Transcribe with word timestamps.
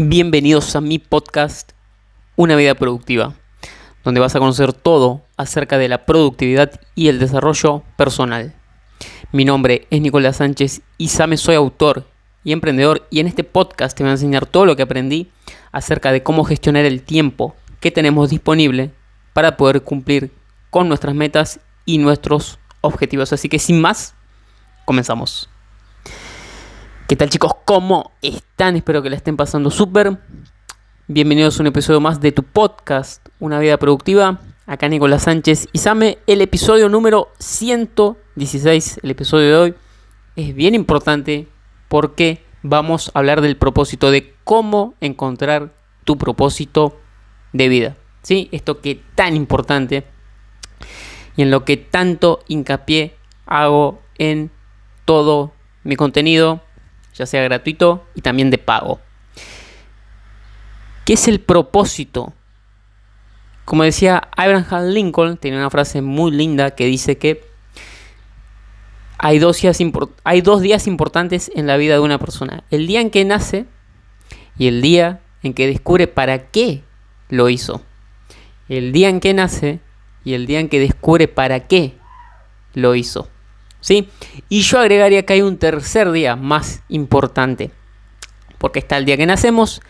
Bienvenidos 0.00 0.76
a 0.76 0.80
mi 0.80 1.00
podcast 1.00 1.72
Una 2.36 2.54
vida 2.54 2.76
productiva, 2.76 3.34
donde 4.04 4.20
vas 4.20 4.36
a 4.36 4.38
conocer 4.38 4.72
todo 4.72 5.22
acerca 5.36 5.76
de 5.76 5.88
la 5.88 6.06
productividad 6.06 6.80
y 6.94 7.08
el 7.08 7.18
desarrollo 7.18 7.82
personal. 7.96 8.54
Mi 9.32 9.44
nombre 9.44 9.88
es 9.90 10.00
Nicolás 10.00 10.36
Sánchez 10.36 10.82
y 10.98 11.08
Same 11.08 11.36
soy 11.36 11.56
autor 11.56 12.06
y 12.44 12.52
emprendedor 12.52 13.08
y 13.10 13.18
en 13.18 13.26
este 13.26 13.42
podcast 13.42 13.96
te 13.96 14.04
voy 14.04 14.10
a 14.10 14.12
enseñar 14.12 14.46
todo 14.46 14.66
lo 14.66 14.76
que 14.76 14.84
aprendí 14.84 15.32
acerca 15.72 16.12
de 16.12 16.22
cómo 16.22 16.44
gestionar 16.44 16.84
el 16.84 17.02
tiempo 17.02 17.56
que 17.80 17.90
tenemos 17.90 18.30
disponible 18.30 18.92
para 19.32 19.56
poder 19.56 19.82
cumplir 19.82 20.30
con 20.70 20.86
nuestras 20.86 21.16
metas 21.16 21.58
y 21.86 21.98
nuestros 21.98 22.60
objetivos. 22.82 23.32
Así 23.32 23.48
que 23.48 23.58
sin 23.58 23.80
más, 23.80 24.14
comenzamos. 24.84 25.50
¿Qué 27.08 27.16
tal 27.16 27.30
chicos? 27.30 27.52
¿Cómo 27.64 28.12
están? 28.20 28.76
Espero 28.76 29.00
que 29.00 29.08
la 29.08 29.16
estén 29.16 29.38
pasando 29.38 29.70
súper. 29.70 30.18
Bienvenidos 31.06 31.58
a 31.58 31.62
un 31.62 31.68
episodio 31.68 32.02
más 32.02 32.20
de 32.20 32.32
tu 32.32 32.42
podcast, 32.42 33.26
Una 33.40 33.58
vida 33.58 33.78
productiva. 33.78 34.40
Acá 34.66 34.88
Nicolás 34.88 35.22
Sánchez 35.22 35.68
y 35.72 35.78
Same, 35.78 36.18
el 36.26 36.42
episodio 36.42 36.90
número 36.90 37.28
116, 37.38 39.00
el 39.02 39.10
episodio 39.10 39.46
de 39.46 39.56
hoy, 39.56 39.74
es 40.36 40.54
bien 40.54 40.74
importante 40.74 41.48
porque 41.88 42.44
vamos 42.62 43.10
a 43.14 43.20
hablar 43.20 43.40
del 43.40 43.56
propósito, 43.56 44.10
de 44.10 44.34
cómo 44.44 44.92
encontrar 45.00 45.72
tu 46.04 46.18
propósito 46.18 47.00
de 47.54 47.70
vida. 47.70 47.96
¿Sí? 48.20 48.50
Esto 48.52 48.82
que 48.82 49.00
tan 49.14 49.34
importante 49.34 50.04
y 51.38 51.40
en 51.40 51.50
lo 51.50 51.64
que 51.64 51.78
tanto 51.78 52.40
hincapié 52.48 53.16
hago 53.46 54.02
en 54.18 54.50
todo 55.06 55.54
mi 55.84 55.96
contenido 55.96 56.67
ya 57.18 57.26
sea 57.26 57.42
gratuito 57.42 58.06
y 58.14 58.22
también 58.22 58.50
de 58.50 58.58
pago. 58.58 59.00
¿Qué 61.04 61.14
es 61.14 61.26
el 61.26 61.40
propósito? 61.40 62.32
Como 63.64 63.82
decía 63.82 64.28
Abraham 64.36 64.88
Lincoln, 64.90 65.36
tenía 65.36 65.58
una 65.58 65.70
frase 65.70 66.00
muy 66.00 66.30
linda 66.30 66.70
que 66.70 66.86
dice 66.86 67.18
que 67.18 67.44
hay 69.18 69.40
dos, 69.40 69.60
días 69.60 69.78
hay 70.22 70.40
dos 70.42 70.62
días 70.62 70.86
importantes 70.86 71.50
en 71.54 71.66
la 71.66 71.76
vida 71.76 71.94
de 71.94 72.00
una 72.00 72.18
persona. 72.18 72.62
El 72.70 72.86
día 72.86 73.00
en 73.00 73.10
que 73.10 73.24
nace 73.24 73.66
y 74.56 74.68
el 74.68 74.80
día 74.80 75.20
en 75.42 75.54
que 75.54 75.66
descubre 75.66 76.06
para 76.06 76.50
qué 76.50 76.84
lo 77.28 77.48
hizo. 77.48 77.82
El 78.68 78.92
día 78.92 79.08
en 79.08 79.18
que 79.18 79.34
nace 79.34 79.80
y 80.24 80.34
el 80.34 80.46
día 80.46 80.60
en 80.60 80.68
que 80.68 80.78
descubre 80.78 81.26
para 81.26 81.66
qué 81.66 81.96
lo 82.74 82.94
hizo. 82.94 83.28
¿Sí? 83.80 84.08
Y 84.48 84.62
yo 84.62 84.78
agregaría 84.78 85.24
que 85.24 85.34
hay 85.34 85.42
un 85.42 85.58
tercer 85.58 86.10
día 86.12 86.36
más 86.36 86.82
importante, 86.88 87.70
porque 88.58 88.78
está 88.78 88.96
el 88.96 89.04
día 89.04 89.16
que 89.16 89.26
nacemos, 89.26 89.82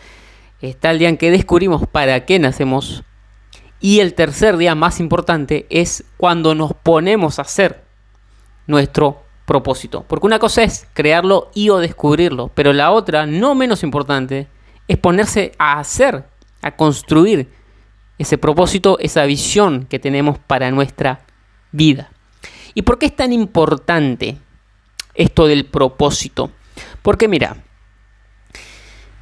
está 0.61 0.91
el 0.91 0.99
día 0.99 1.09
en 1.09 1.17
que 1.17 1.31
descubrimos 1.31 1.87
para 1.87 2.25
qué 2.25 2.39
nacemos, 2.39 3.03
y 3.79 4.01
el 4.01 4.13
tercer 4.13 4.57
día 4.57 4.75
más 4.75 4.99
importante 4.99 5.65
es 5.69 6.03
cuando 6.17 6.53
nos 6.53 6.73
ponemos 6.73 7.39
a 7.39 7.43
hacer 7.43 7.83
nuestro 8.67 9.23
propósito. 9.45 10.05
Porque 10.07 10.27
una 10.27 10.37
cosa 10.37 10.63
es 10.63 10.87
crearlo 10.93 11.49
y 11.53 11.69
o 11.69 11.77
descubrirlo, 11.77 12.51
pero 12.53 12.73
la 12.73 12.91
otra, 12.91 13.25
no 13.25 13.55
menos 13.55 13.83
importante, 13.83 14.47
es 14.87 14.97
ponerse 14.97 15.53
a 15.57 15.79
hacer, 15.79 16.25
a 16.61 16.75
construir 16.75 17.49
ese 18.17 18.37
propósito, 18.37 18.97
esa 18.99 19.23
visión 19.23 19.85
que 19.85 19.97
tenemos 19.97 20.37
para 20.37 20.71
nuestra 20.71 21.21
vida. 21.71 22.11
¿Y 22.73 22.83
por 22.83 22.99
qué 22.99 23.07
es 23.07 23.15
tan 23.15 23.33
importante 23.33 24.37
esto 25.13 25.47
del 25.47 25.65
propósito? 25.65 26.51
Porque 27.01 27.27
mira, 27.27 27.57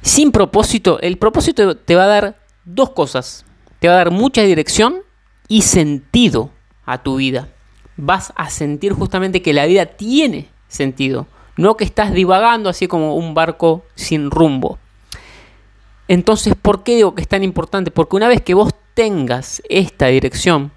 sin 0.02 0.32
propósito, 0.32 1.00
el 1.00 1.18
propósito 1.18 1.76
te 1.76 1.94
va 1.94 2.04
a 2.04 2.08
dar 2.08 2.38
dos 2.64 2.90
cosas. 2.90 3.44
Te 3.78 3.88
va 3.88 3.94
a 3.94 3.98
dar 3.98 4.10
mucha 4.10 4.42
dirección 4.42 5.02
y 5.48 5.62
sentido 5.62 6.50
a 6.84 7.02
tu 7.02 7.16
vida. 7.16 7.48
Vas 7.96 8.32
a 8.36 8.50
sentir 8.50 8.92
justamente 8.92 9.42
que 9.42 9.52
la 9.52 9.66
vida 9.66 9.86
tiene 9.86 10.48
sentido, 10.68 11.26
no 11.56 11.76
que 11.76 11.84
estás 11.84 12.12
divagando 12.12 12.68
así 12.68 12.86
como 12.86 13.16
un 13.16 13.34
barco 13.34 13.84
sin 13.94 14.30
rumbo. 14.30 14.78
Entonces, 16.06 16.54
¿por 16.54 16.84
qué 16.84 16.96
digo 16.96 17.14
que 17.14 17.22
es 17.22 17.28
tan 17.28 17.42
importante? 17.42 17.90
Porque 17.90 18.16
una 18.16 18.28
vez 18.28 18.40
que 18.40 18.54
vos 18.54 18.72
tengas 18.94 19.62
esta 19.68 20.06
dirección, 20.06 20.72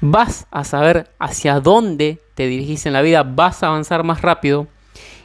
vas 0.00 0.46
a 0.50 0.64
saber 0.64 1.10
hacia 1.18 1.60
dónde 1.60 2.20
te 2.34 2.46
dirigís 2.46 2.86
en 2.86 2.92
la 2.92 3.02
vida, 3.02 3.22
vas 3.22 3.62
a 3.62 3.68
avanzar 3.68 4.04
más 4.04 4.22
rápido 4.22 4.66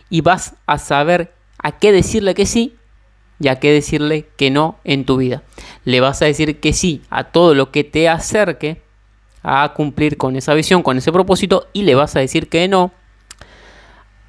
y 0.10 0.22
vas 0.22 0.56
a 0.66 0.78
saber 0.78 1.34
a 1.58 1.74
qué 1.74 1.92
decirle 1.92 2.36
que 2.36 2.46
sí 2.46 2.76
y 3.40 3.48
a 3.48 3.60
qué 3.60 3.72
decirle 3.72 4.28
que 4.38 4.52
no 4.52 4.78
en 4.84 5.06
tu 5.06 5.18
vida. 5.18 5.44
Le 5.84 6.02
vas 6.02 6.22
a 6.22 6.26
decir 6.26 6.60
que 6.60 6.74
sí 6.74 7.02
a 7.10 7.26
todo 7.26 7.54
lo 7.54 7.72
que 7.72 7.84
te 7.84 8.10
acerque 8.10 8.82
a 9.44 9.74
cumplir 9.74 10.18
con 10.18 10.36
esa 10.36 10.54
visión, 10.54 10.84
con 10.84 10.98
ese 10.98 11.12
propósito 11.12 11.68
y 11.74 11.84
le 11.84 11.96
vas 11.96 12.16
a 12.16 12.20
decir 12.20 12.50
que 12.50 12.68
no 12.68 12.92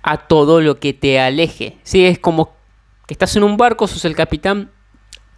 a 0.02 0.18
todo 0.18 0.60
lo 0.60 0.78
que 0.78 0.92
te 0.92 1.18
aleje. 1.18 1.78
Si 1.82 2.04
es 2.04 2.18
como 2.18 2.54
que 3.06 3.14
estás 3.14 3.34
en 3.36 3.42
un 3.42 3.56
barco, 3.56 3.86
sos 3.86 4.04
el 4.04 4.14
capitán 4.14 4.70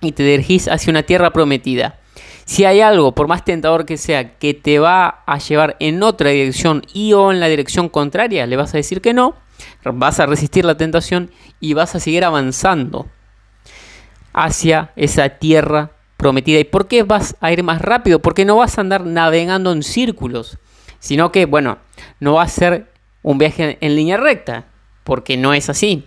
y 0.00 0.12
te 0.12 0.22
dirigís 0.22 0.68
hacia 0.68 0.90
una 0.90 1.02
tierra 1.02 1.32
prometida. 1.32 1.97
Si 2.48 2.64
hay 2.64 2.80
algo, 2.80 3.12
por 3.12 3.28
más 3.28 3.44
tentador 3.44 3.84
que 3.84 3.98
sea, 3.98 4.38
que 4.38 4.54
te 4.54 4.78
va 4.78 5.22
a 5.26 5.36
llevar 5.36 5.76
en 5.80 6.02
otra 6.02 6.30
dirección 6.30 6.82
y 6.94 7.12
o 7.12 7.30
en 7.30 7.40
la 7.40 7.48
dirección 7.48 7.90
contraria, 7.90 8.46
le 8.46 8.56
vas 8.56 8.72
a 8.72 8.78
decir 8.78 9.02
que 9.02 9.12
no, 9.12 9.34
vas 9.84 10.18
a 10.18 10.24
resistir 10.24 10.64
la 10.64 10.74
tentación 10.74 11.30
y 11.60 11.74
vas 11.74 11.94
a 11.94 12.00
seguir 12.00 12.24
avanzando 12.24 13.06
hacia 14.32 14.92
esa 14.96 15.28
tierra 15.28 15.90
prometida. 16.16 16.58
¿Y 16.58 16.64
por 16.64 16.88
qué 16.88 17.02
vas 17.02 17.36
a 17.42 17.52
ir 17.52 17.62
más 17.62 17.82
rápido? 17.82 18.20
Porque 18.20 18.46
no 18.46 18.56
vas 18.56 18.78
a 18.78 18.80
andar 18.80 19.04
navegando 19.04 19.70
en 19.70 19.82
círculos, 19.82 20.56
sino 21.00 21.30
que, 21.30 21.44
bueno, 21.44 21.76
no 22.18 22.32
va 22.32 22.44
a 22.44 22.48
ser 22.48 22.90
un 23.22 23.36
viaje 23.36 23.76
en 23.82 23.94
línea 23.94 24.16
recta, 24.16 24.64
porque 25.04 25.36
no 25.36 25.52
es 25.52 25.68
así. 25.68 26.06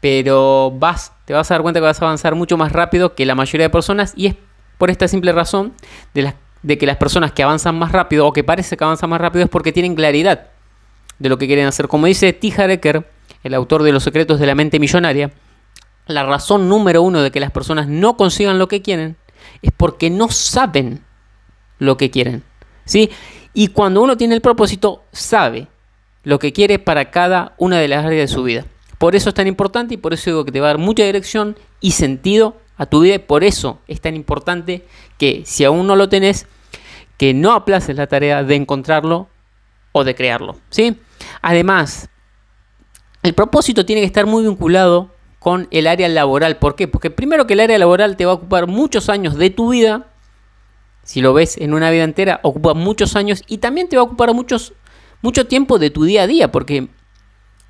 Pero 0.00 0.72
vas, 0.72 1.12
te 1.26 1.32
vas 1.32 1.48
a 1.48 1.54
dar 1.54 1.62
cuenta 1.62 1.78
que 1.78 1.86
vas 1.86 2.02
a 2.02 2.06
avanzar 2.06 2.34
mucho 2.34 2.56
más 2.56 2.72
rápido 2.72 3.14
que 3.14 3.24
la 3.24 3.36
mayoría 3.36 3.66
de 3.66 3.70
personas 3.70 4.14
y 4.16 4.26
es 4.26 4.34
por 4.78 4.90
esta 4.90 5.08
simple 5.08 5.32
razón 5.32 5.72
de, 6.14 6.78
que 6.78 6.86
las 6.86 6.96
personas 6.96 7.32
que 7.32 7.42
avanzan 7.42 7.78
más 7.78 7.92
rápido 7.92 8.26
o 8.26 8.32
que 8.32 8.44
parece 8.44 8.76
que 8.76 8.84
avanzan 8.84 9.10
más 9.10 9.20
rápido 9.20 9.44
es 9.44 9.50
porque 9.50 9.72
tienen 9.72 9.94
claridad 9.94 10.48
de 11.18 11.28
lo 11.28 11.38
que 11.38 11.46
quieren 11.46 11.66
hacer. 11.66 11.88
Como 11.88 12.06
dice 12.06 12.32
T. 12.32 12.52
Hareker, 12.56 13.08
el 13.42 13.54
autor 13.54 13.82
de 13.82 13.92
Los 13.92 14.02
secretos 14.02 14.38
de 14.38 14.46
la 14.46 14.54
mente 14.54 14.78
millonaria, 14.78 15.30
la 16.06 16.24
razón 16.24 16.68
número 16.68 17.02
uno 17.02 17.22
de 17.22 17.30
que 17.30 17.40
las 17.40 17.50
personas 17.50 17.88
no 17.88 18.16
consigan 18.16 18.58
lo 18.58 18.68
que 18.68 18.82
quieren 18.82 19.16
es 19.62 19.72
porque 19.76 20.10
no 20.10 20.28
saben 20.28 21.02
lo 21.78 21.96
que 21.96 22.10
quieren. 22.10 22.42
¿sí? 22.84 23.10
Y 23.54 23.68
cuando 23.68 24.02
uno 24.02 24.16
tiene 24.16 24.34
el 24.34 24.40
propósito, 24.40 25.02
sabe 25.12 25.68
lo 26.22 26.38
que 26.38 26.52
quiere 26.52 26.78
para 26.78 27.10
cada 27.10 27.54
una 27.58 27.78
de 27.78 27.88
las 27.88 28.04
áreas 28.04 28.28
de 28.28 28.34
su 28.34 28.42
vida. 28.42 28.64
Por 28.98 29.14
eso 29.14 29.28
es 29.28 29.34
tan 29.34 29.46
importante 29.46 29.94
y 29.94 29.96
por 29.96 30.14
eso 30.14 30.30
digo 30.30 30.44
que 30.44 30.52
te 30.52 30.60
va 30.60 30.68
a 30.68 30.70
dar 30.70 30.78
mucha 30.78 31.04
dirección 31.04 31.56
y 31.80 31.92
sentido 31.92 32.56
a 32.76 32.86
tu 32.86 33.00
vida 33.00 33.14
y 33.14 33.18
por 33.18 33.44
eso 33.44 33.80
es 33.86 34.00
tan 34.00 34.16
importante 34.16 34.86
que 35.18 35.42
si 35.46 35.64
aún 35.64 35.86
no 35.86 35.96
lo 35.96 36.08
tenés, 36.08 36.46
que 37.16 37.34
no 37.34 37.52
aplaces 37.52 37.96
la 37.96 38.06
tarea 38.06 38.42
de 38.42 38.54
encontrarlo 38.54 39.28
o 39.92 40.04
de 40.04 40.14
crearlo. 40.14 40.56
¿sí? 40.70 40.98
Además, 41.42 42.10
el 43.22 43.34
propósito 43.34 43.86
tiene 43.86 44.02
que 44.02 44.06
estar 44.06 44.26
muy 44.26 44.44
vinculado 44.44 45.10
con 45.38 45.68
el 45.70 45.86
área 45.86 46.08
laboral. 46.08 46.58
¿Por 46.58 46.76
qué? 46.76 46.88
Porque 46.88 47.10
primero 47.10 47.46
que 47.46 47.54
el 47.54 47.60
área 47.60 47.78
laboral 47.78 48.16
te 48.16 48.26
va 48.26 48.32
a 48.32 48.34
ocupar 48.34 48.66
muchos 48.66 49.08
años 49.08 49.36
de 49.36 49.50
tu 49.50 49.70
vida. 49.70 50.08
Si 51.02 51.20
lo 51.20 51.32
ves 51.32 51.56
en 51.56 51.72
una 51.72 51.90
vida 51.90 52.04
entera, 52.04 52.40
ocupa 52.42 52.74
muchos 52.74 53.16
años 53.16 53.42
y 53.46 53.58
también 53.58 53.88
te 53.88 53.96
va 53.96 54.02
a 54.02 54.06
ocupar 54.06 54.34
muchos, 54.34 54.74
mucho 55.22 55.46
tiempo 55.46 55.78
de 55.78 55.90
tu 55.90 56.04
día 56.04 56.22
a 56.22 56.26
día. 56.26 56.50
Porque 56.50 56.88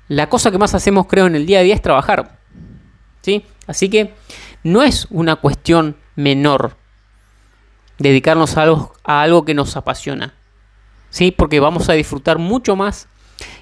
la 0.07 0.27
cosa 0.27 0.51
que 0.51 0.57
más 0.57 0.73
hacemos, 0.73 1.07
creo, 1.07 1.27
en 1.27 1.35
el 1.35 1.45
día 1.45 1.59
a 1.59 1.61
día 1.63 1.75
es 1.75 1.81
trabajar. 1.81 2.39
¿sí? 3.21 3.45
Así 3.67 3.89
que 3.89 4.13
no 4.67 4.83
es 4.83 5.07
una 5.09 5.37
cuestión 5.37 5.95
menor 6.15 6.75
dedicarnos 7.99 8.57
a 8.57 8.63
algo, 8.63 8.93
a 9.03 9.21
algo 9.21 9.45
que 9.45 9.53
nos 9.53 9.77
apasiona. 9.77 10.35
¿Sí? 11.09 11.31
Porque 11.31 11.59
vamos 11.61 11.89
a 11.89 11.93
disfrutar 11.93 12.37
mucho 12.37 12.75
más 12.75 13.07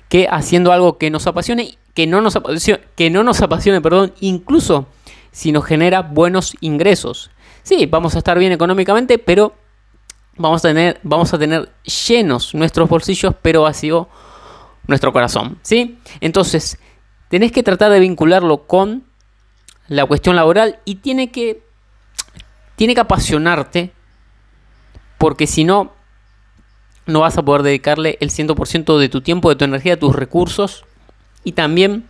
que 0.09 0.27
haciendo 0.29 0.71
algo 0.71 0.97
que 0.97 1.11
nos 1.11 1.27
apasione, 1.27 1.77
que 1.93 2.07
no 2.07 2.21
nos 2.21 2.35
apasione, 2.35 2.81
que 2.95 3.09
no 3.11 3.23
nos 3.23 3.41
apasione, 3.41 3.81
perdón, 3.81 4.13
incluso 4.19 4.87
si 5.31 5.51
nos 5.51 5.65
genera 5.65 6.01
buenos 6.01 6.55
ingresos. 6.59 7.29
Sí, 7.61 7.85
vamos 7.85 8.15
a 8.15 8.17
estar 8.17 8.39
bien 8.39 8.51
económicamente, 8.51 9.19
pero 9.19 9.53
vamos 10.37 10.65
a 10.65 10.69
tener, 10.69 10.99
vamos 11.03 11.33
a 11.33 11.37
tener 11.37 11.71
llenos 12.07 12.55
nuestros 12.55 12.89
bolsillos, 12.89 13.35
pero 13.43 13.61
vacío 13.61 14.09
nuestro 14.87 15.13
corazón. 15.13 15.59
¿Sí? 15.61 15.99
Entonces, 16.19 16.79
tenés 17.29 17.51
que 17.51 17.61
tratar 17.61 17.91
de 17.91 17.99
vincularlo 17.99 18.65
con 18.65 19.03
la 19.87 20.05
cuestión 20.05 20.35
laboral 20.35 20.79
y 20.85 20.95
tiene 20.95 21.31
que, 21.31 21.63
tiene 22.75 22.95
que 22.95 23.01
apasionarte 23.01 23.91
porque 25.17 25.47
si 25.47 25.63
no, 25.63 25.93
no 27.05 27.21
vas 27.21 27.37
a 27.37 27.43
poder 27.43 27.63
dedicarle 27.63 28.17
el 28.19 28.29
100% 28.29 28.97
de 28.97 29.09
tu 29.09 29.21
tiempo, 29.21 29.49
de 29.49 29.55
tu 29.55 29.65
energía, 29.65 29.99
tus 29.99 30.15
recursos 30.15 30.85
y 31.43 31.53
también 31.53 32.05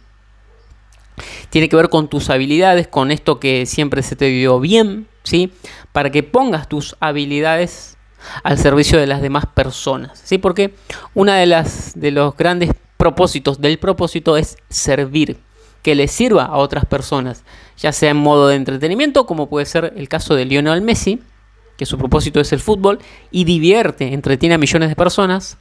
tiene 1.50 1.70
que 1.70 1.76
ver 1.76 1.90
con 1.90 2.10
tus 2.10 2.30
habilidades, 2.30 2.88
con 2.88 3.12
esto 3.12 3.40
que 3.40 3.66
siempre 3.66 4.04
se 4.04 4.16
te 4.16 4.26
dio 4.26 4.60
bien, 4.60 5.08
¿sí? 5.24 5.52
Para 5.92 6.10
que 6.10 6.24
pongas 6.24 6.68
tus 6.68 6.96
habilidades 7.00 7.98
al 8.44 8.58
servicio 8.58 9.00
de 9.00 9.08
las 9.08 9.22
demás 9.22 9.46
personas, 9.46 10.20
¿sí? 10.24 10.38
Porque 10.38 10.74
una 11.14 11.38
de 11.38 11.46
las 11.46 11.98
de 12.00 12.12
los 12.12 12.36
grandes 12.36 12.72
propósitos 12.98 13.62
del 13.62 13.78
propósito 13.78 14.36
es 14.38 14.58
servir, 14.70 15.38
que 15.86 15.94
le 15.94 16.08
sirva 16.08 16.46
a 16.46 16.58
otras 16.58 16.84
personas, 16.84 17.44
ya 17.78 17.92
sea 17.92 18.10
en 18.10 18.18
modo 18.18 18.48
de 18.48 18.56
entretenimiento, 18.56 19.28
como 19.28 19.50
puede 19.50 19.68
ser 19.68 19.94
el 19.96 20.10
caso 20.10 20.34
de 20.34 20.44
Lionel 20.44 20.82
Messi, 20.82 21.22
que 21.78 21.86
su 21.86 22.00
propósito 22.00 22.40
es 22.40 22.52
el 22.54 22.60
fútbol 22.60 22.98
y 23.30 23.44
divierte, 23.44 24.12
entretiene 24.12 24.56
a 24.56 24.58
millones 24.58 24.90
de 24.90 24.96
personas, 24.96 25.60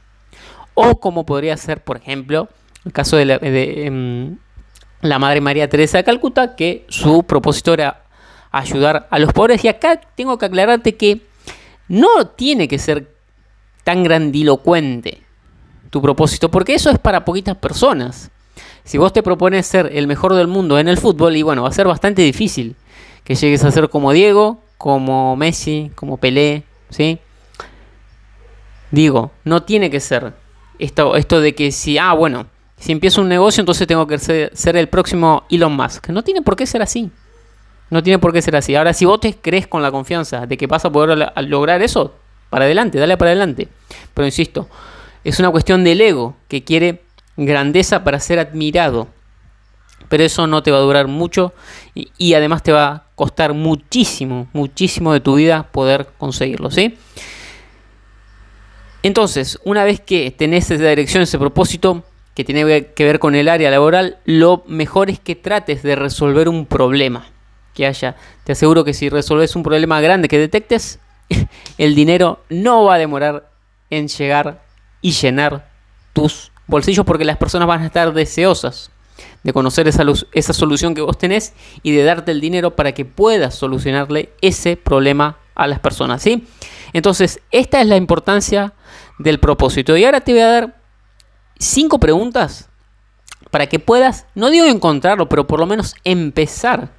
o 0.73 0.99
como 0.99 1.27
podría 1.27 1.55
ser, 1.57 1.83
por 1.83 1.97
ejemplo, 1.97 2.49
el 2.85 2.91
caso 2.91 3.17
de 3.17 3.25
la, 3.25 3.37
em, 3.43 4.39
la 5.01 5.19
Madre 5.19 5.41
María 5.41 5.69
Teresa 5.69 5.99
de 5.99 6.03
Calcuta, 6.03 6.55
que 6.55 6.87
su 6.89 7.21
propósito 7.21 7.75
era 7.75 8.01
ayudar 8.49 9.07
a 9.11 9.19
los 9.19 9.31
pobres. 9.31 9.63
Y 9.63 9.67
acá 9.67 10.01
tengo 10.15 10.39
que 10.39 10.47
aclararte 10.47 10.95
que 10.95 11.21
no 11.87 12.29
tiene 12.29 12.67
que 12.67 12.79
ser 12.79 13.13
tan 13.83 14.03
grandilocuente 14.03 15.21
tu 15.91 16.01
propósito, 16.01 16.49
porque 16.49 16.73
eso 16.73 16.89
es 16.89 16.97
para 16.97 17.23
poquitas 17.25 17.57
personas. 17.57 18.31
Si 18.85 18.97
vos 18.97 19.11
te 19.11 19.23
propones 19.23 19.65
ser 19.65 19.89
el 19.93 20.07
mejor 20.07 20.33
del 20.33 20.47
mundo 20.47 20.79
en 20.79 20.87
el 20.87 20.97
fútbol, 20.97 21.35
y 21.35 21.41
bueno, 21.41 21.63
va 21.63 21.69
a 21.69 21.73
ser 21.73 21.87
bastante 21.87 22.21
difícil 22.21 22.75
que 23.23 23.35
llegues 23.35 23.63
a 23.63 23.71
ser 23.71 23.89
como 23.89 24.13
Diego, 24.13 24.61
como 24.77 25.35
Messi, 25.35 25.91
como 25.95 26.17
Pelé, 26.17 26.63
¿sí? 26.89 27.19
Digo, 28.91 29.31
no 29.43 29.63
tiene 29.63 29.89
que 29.89 29.99
ser 29.99 30.33
esto, 30.79 31.15
esto 31.15 31.41
de 31.41 31.55
que 31.55 31.71
si, 31.71 31.97
ah, 31.97 32.13
bueno, 32.13 32.45
si 32.77 32.91
empiezo 32.91 33.21
un 33.21 33.29
negocio, 33.29 33.61
entonces 33.61 33.87
tengo 33.87 34.05
que 34.05 34.19
ser, 34.19 34.75
el 34.75 34.89
próximo 34.89 35.43
Elon 35.49 35.75
Musk. 35.75 36.09
No 36.09 36.23
tiene 36.23 36.41
por 36.41 36.55
qué 36.55 36.67
ser 36.67 36.81
así. 36.81 37.09
No 37.89 38.03
tiene 38.03 38.19
por 38.19 38.33
qué 38.33 38.41
ser 38.41 38.55
así. 38.55 38.75
Ahora, 38.75 38.93
si 38.93 39.05
vos 39.05 39.19
te 39.19 39.33
crees 39.33 39.67
con 39.67 39.81
la 39.81 39.91
confianza 39.91 40.45
de 40.45 40.57
que 40.57 40.67
vas 40.67 40.85
a 40.85 40.91
poder 40.91 41.31
lograr 41.47 41.81
eso, 41.81 42.13
para 42.49 42.65
adelante, 42.65 42.99
dale 42.99 43.17
para 43.17 43.31
adelante. 43.31 43.67
Pero 44.13 44.25
insisto, 44.25 44.67
es 45.23 45.39
una 45.39 45.49
cuestión 45.49 45.83
del 45.83 46.01
ego 46.01 46.35
que 46.47 46.63
quiere 46.63 47.01
grandeza 47.37 48.03
para 48.03 48.19
ser 48.19 48.39
admirado. 48.39 49.07
Pero 50.09 50.23
eso 50.23 50.45
no 50.47 50.61
te 50.61 50.71
va 50.71 50.77
a 50.77 50.81
durar 50.81 51.07
mucho 51.07 51.53
y, 51.93 52.33
además 52.33 52.61
te 52.61 52.71
va 52.71 52.87
a 52.87 53.03
costar 53.15 53.53
muchísimo, 53.53 54.47
muchísimo 54.53 55.13
de 55.13 55.19
tu 55.19 55.35
vida 55.35 55.69
poder 55.71 56.09
conseguirlo, 56.17 56.69
¿sí? 56.69 56.97
Entonces, 59.01 59.59
una 59.63 59.83
vez 59.83 59.99
que 59.99 60.31
tenés 60.31 60.69
esa 60.69 60.89
dirección, 60.89 61.23
ese 61.23 61.39
propósito, 61.39 62.03
que 62.35 62.43
tiene 62.43 62.87
que 62.87 63.03
ver 63.05 63.19
con 63.19 63.33
el 63.33 63.47
área 63.47 63.71
laboral, 63.71 64.17
lo 64.25 64.63
mejor 64.67 65.09
es 65.09 65.19
que 65.19 65.35
trates 65.35 65.81
de 65.83 65.95
resolver 65.95 66.49
un 66.49 66.65
problema 66.65 67.27
que 67.73 67.85
haya. 67.85 68.15
Te 68.43 68.51
aseguro 68.51 68.83
que 68.83 68.93
si 68.93 69.09
resolves 69.09 69.55
un 69.55 69.63
problema 69.63 70.01
grande 70.01 70.27
que 70.27 70.37
detectes, 70.37 70.99
el 71.77 71.95
dinero 71.95 72.43
no 72.49 72.83
va 72.83 72.95
a 72.95 72.97
demorar 72.97 73.49
en 73.89 74.07
llegar 74.07 74.63
y 75.01 75.11
llenar 75.11 75.69
tus 76.13 76.51
bolsillos 76.67 77.05
porque 77.05 77.25
las 77.25 77.37
personas 77.37 77.67
van 77.67 77.81
a 77.81 77.85
estar 77.85 78.13
deseosas 78.13 78.91
de 79.43 79.53
conocer 79.53 79.87
esa, 79.87 80.03
esa 80.33 80.53
solución 80.53 80.95
que 80.95 81.01
vos 81.01 81.17
tenés 81.17 81.53
y 81.83 81.91
de 81.91 82.03
darte 82.03 82.31
el 82.31 82.41
dinero 82.41 82.75
para 82.75 82.93
que 82.93 83.05
puedas 83.05 83.55
solucionarle 83.55 84.29
ese 84.41 84.75
problema 84.75 85.37
a 85.55 85.67
las 85.67 85.79
personas, 85.79 86.21
¿sí? 86.21 86.47
Entonces, 86.93 87.39
esta 87.51 87.79
es 87.79 87.87
la 87.87 87.95
importancia 87.95 88.73
del 89.19 89.39
propósito. 89.39 89.95
Y 89.95 90.03
ahora 90.03 90.21
te 90.21 90.33
voy 90.33 90.41
a 90.41 90.47
dar 90.47 90.81
cinco 91.59 91.99
preguntas 91.99 92.69
para 93.51 93.67
que 93.67 93.79
puedas, 93.79 94.25
no 94.35 94.49
digo 94.49 94.65
encontrarlo, 94.65 95.29
pero 95.29 95.47
por 95.47 95.59
lo 95.59 95.65
menos 95.65 95.95
empezar 96.03 96.89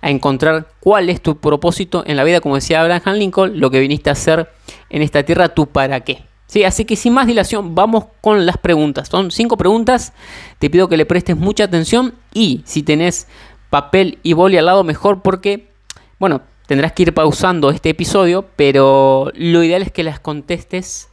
a 0.00 0.10
encontrar 0.10 0.68
cuál 0.80 1.10
es 1.10 1.20
tu 1.20 1.38
propósito 1.38 2.02
en 2.06 2.16
la 2.16 2.24
vida, 2.24 2.40
como 2.40 2.56
decía 2.56 2.80
Abraham 2.80 3.16
Lincoln, 3.16 3.60
lo 3.60 3.70
que 3.70 3.80
viniste 3.80 4.10
a 4.10 4.14
hacer 4.14 4.50
en 4.90 5.02
esta 5.02 5.22
tierra, 5.22 5.50
tu 5.50 5.66
para 5.66 6.00
qué. 6.00 6.24
Sí, 6.46 6.64
así 6.64 6.84
que 6.84 6.96
sin 6.96 7.14
más 7.14 7.26
dilación, 7.26 7.74
vamos 7.74 8.04
con 8.20 8.44
las 8.44 8.58
preguntas. 8.58 9.08
Son 9.08 9.30
cinco 9.30 9.56
preguntas, 9.56 10.12
te 10.58 10.68
pido 10.68 10.88
que 10.88 10.96
le 10.96 11.06
prestes 11.06 11.36
mucha 11.36 11.64
atención 11.64 12.14
y 12.34 12.62
si 12.66 12.82
tenés 12.82 13.26
papel 13.70 14.18
y 14.22 14.34
boli 14.34 14.58
al 14.58 14.66
lado, 14.66 14.84
mejor 14.84 15.22
porque, 15.22 15.70
bueno, 16.18 16.42
tendrás 16.66 16.92
que 16.92 17.04
ir 17.04 17.14
pausando 17.14 17.70
este 17.70 17.90
episodio, 17.90 18.46
pero 18.56 19.32
lo 19.34 19.64
ideal 19.64 19.82
es 19.82 19.90
que 19.90 20.02
las 20.02 20.20
contestes 20.20 21.08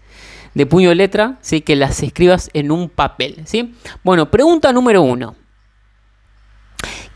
de 0.53 0.65
puño 0.65 0.91
y 0.91 0.95
letra, 0.95 1.37
¿sí? 1.41 1.61
que 1.61 1.75
las 1.75 2.03
escribas 2.03 2.49
en 2.53 2.71
un 2.71 2.89
papel. 2.89 3.41
¿sí? 3.45 3.75
Bueno, 4.03 4.29
pregunta 4.29 4.73
número 4.73 5.01
uno. 5.01 5.35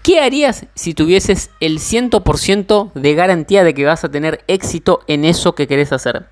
¿Qué 0.02 0.20
harías 0.20 0.66
si 0.76 0.94
tuvieses 0.94 1.50
el 1.62 1.80
100% 1.80 2.92
de 2.94 3.16
garantía 3.16 3.64
de 3.64 3.74
que 3.74 3.86
vas 3.86 4.04
a 4.04 4.12
tener 4.12 4.44
éxito 4.48 5.00
en 5.08 5.24
eso 5.24 5.56
que 5.56 5.68
querés 5.68 5.94
hacer? 5.94 6.28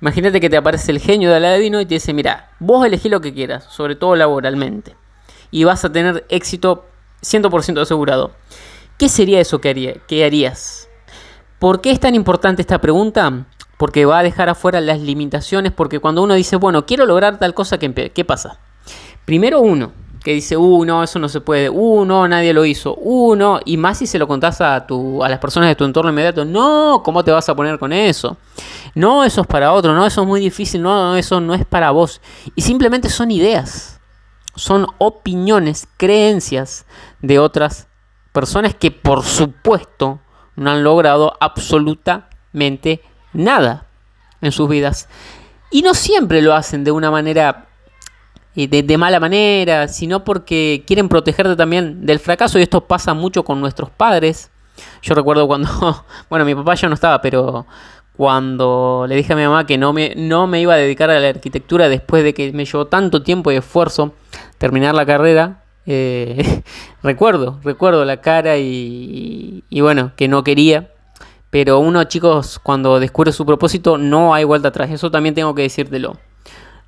Imagínate 0.00 0.40
que 0.40 0.50
te 0.50 0.56
aparece 0.56 0.92
el 0.92 1.00
genio 1.00 1.30
de 1.30 1.36
Aladino 1.36 1.80
y 1.80 1.86
te 1.86 1.94
dice, 1.94 2.12
mira, 2.12 2.50
vos 2.58 2.84
elegí 2.84 3.08
lo 3.08 3.20
que 3.20 3.32
quieras, 3.32 3.64
sobre 3.70 3.96
todo 3.96 4.16
laboralmente, 4.16 4.96
y 5.50 5.64
vas 5.64 5.84
a 5.84 5.92
tener 5.92 6.26
éxito 6.28 6.86
100% 7.22 7.80
asegurado. 7.80 8.32
¿Qué 8.98 9.08
sería 9.08 9.40
eso 9.40 9.60
que, 9.60 9.70
haría, 9.70 9.94
que 10.06 10.24
harías? 10.24 10.88
¿Por 11.58 11.80
qué 11.80 11.90
es 11.90 12.00
tan 12.00 12.14
importante 12.14 12.62
esta 12.62 12.80
pregunta? 12.80 13.46
porque 13.82 14.04
va 14.04 14.20
a 14.20 14.22
dejar 14.22 14.48
afuera 14.48 14.80
las 14.80 15.00
limitaciones, 15.00 15.72
porque 15.72 15.98
cuando 15.98 16.22
uno 16.22 16.34
dice, 16.34 16.54
bueno, 16.54 16.86
quiero 16.86 17.04
lograr 17.04 17.40
tal 17.40 17.52
cosa, 17.52 17.78
¿qué, 17.78 18.24
pasa? 18.24 18.60
Primero 19.24 19.58
uno, 19.58 19.92
que 20.22 20.32
dice, 20.32 20.56
uh, 20.56 20.84
no, 20.84 21.02
eso 21.02 21.18
no 21.18 21.28
se 21.28 21.40
puede, 21.40 21.68
uh, 21.68 22.04
no, 22.04 22.26
nadie 22.28 22.52
lo 22.52 22.64
hizo, 22.64 22.94
uh, 22.94 23.34
no, 23.34 23.60
y 23.64 23.76
más 23.76 23.98
si 23.98 24.06
se 24.06 24.18
lo 24.18 24.28
contás 24.28 24.60
a, 24.60 24.86
tu, 24.86 25.22
a 25.22 25.28
las 25.28 25.38
personas 25.38 25.68
de 25.68 25.76
tu 25.76 25.84
entorno 25.84 26.10
inmediato, 26.10 26.44
no, 26.44 27.02
¿cómo 27.04 27.24
te 27.24 27.30
vas 27.30 27.48
a 27.48 27.54
poner 27.54 27.78
con 27.78 27.92
eso? 27.92 28.36
No, 28.94 29.24
eso 29.24 29.40
es 29.40 29.46
para 29.46 29.72
otro, 29.72 29.94
no, 29.94 30.06
eso 30.06 30.22
es 30.22 30.26
muy 30.26 30.40
difícil, 30.40 30.82
no, 30.82 30.94
no 30.94 31.16
eso 31.16 31.40
no 31.40 31.54
es 31.54 31.64
para 31.64 31.90
vos. 31.90 32.20
Y 32.54 32.62
simplemente 32.62 33.08
son 33.08 33.30
ideas, 33.30 34.00
son 34.54 34.86
opiniones, 34.98 35.88
creencias 35.96 36.84
de 37.20 37.38
otras 37.38 37.88
personas 38.32 38.74
que 38.74 38.90
por 38.90 39.22
supuesto 39.22 40.20
no 40.56 40.70
han 40.70 40.84
logrado 40.84 41.34
absolutamente 41.40 43.02
nada 43.32 43.86
en 44.40 44.52
sus 44.52 44.68
vidas. 44.68 45.08
Y 45.70 45.82
no 45.82 45.94
siempre 45.94 46.42
lo 46.42 46.54
hacen 46.54 46.84
de 46.84 46.92
una 46.92 47.10
manera, 47.10 47.68
eh, 48.54 48.82
de, 48.82 48.98
mala 48.98 49.18
manera, 49.18 49.88
sino 49.88 50.24
porque 50.24 50.84
quieren 50.86 51.08
protegerte 51.08 51.56
también 51.56 52.04
del 52.04 52.18
fracaso. 52.18 52.58
Y 52.58 52.62
esto 52.62 52.82
pasa 52.82 53.14
mucho 53.14 53.44
con 53.44 53.60
nuestros 53.60 53.90
padres. 53.90 54.50
Yo 55.02 55.14
recuerdo 55.14 55.46
cuando, 55.46 55.68
bueno, 56.30 56.44
mi 56.44 56.54
papá 56.54 56.74
ya 56.74 56.88
no 56.88 56.94
estaba, 56.94 57.20
pero 57.22 57.66
cuando 58.16 59.06
le 59.08 59.16
dije 59.16 59.32
a 59.32 59.36
mi 59.36 59.42
mamá 59.42 59.66
que 59.66 59.78
no 59.78 59.92
me, 59.92 60.14
no 60.16 60.46
me 60.46 60.60
iba 60.60 60.74
a 60.74 60.76
dedicar 60.76 61.10
a 61.10 61.18
la 61.18 61.28
arquitectura 61.28 61.88
después 61.88 62.22
de 62.22 62.34
que 62.34 62.52
me 62.52 62.64
llevó 62.64 62.86
tanto 62.86 63.22
tiempo 63.22 63.50
y 63.50 63.56
esfuerzo 63.56 64.12
terminar 64.58 64.94
la 64.94 65.06
carrera, 65.06 65.62
eh, 65.86 66.62
recuerdo, 67.02 67.58
recuerdo 67.64 68.04
la 68.04 68.20
cara 68.20 68.58
y, 68.58 69.64
y, 69.68 69.80
bueno, 69.80 70.12
que 70.16 70.28
no 70.28 70.44
quería. 70.44 70.90
Pero 71.50 71.80
uno, 71.80 72.04
chicos, 72.04 72.58
cuando 72.62 72.98
descubre 72.98 73.32
su 73.32 73.44
propósito, 73.44 73.98
no 73.98 74.34
hay 74.34 74.44
vuelta 74.44 74.68
atrás. 74.68 74.90
Eso 74.90 75.10
también 75.10 75.34
tengo 75.34 75.54
que 75.54 75.62
decírtelo. 75.62 76.16